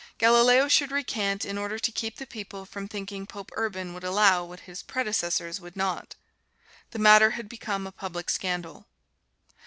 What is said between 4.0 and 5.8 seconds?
allow what his predecessors would